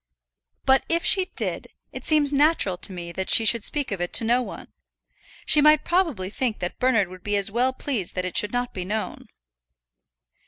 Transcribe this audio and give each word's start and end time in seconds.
"But 0.65 0.83
if 0.89 1.05
she 1.05 1.25
did, 1.35 1.67
it 1.91 2.07
seems 2.07 2.33
natural 2.33 2.75
to 2.75 2.91
me 2.91 3.11
that 3.11 3.29
she 3.29 3.45
should 3.45 3.63
speak 3.63 3.91
of 3.91 4.01
it 4.01 4.11
to 4.13 4.23
no 4.23 4.41
one. 4.41 4.73
She 5.45 5.61
might 5.61 5.85
probably 5.85 6.31
think 6.31 6.57
that 6.57 6.79
Bernard 6.79 7.07
would 7.07 7.21
be 7.23 7.35
as 7.35 7.51
well 7.51 7.71
pleased 7.71 8.15
that 8.15 8.25
it 8.25 8.35
should 8.35 8.51
not 8.51 8.73
be 8.73 8.83
known." 8.83 9.27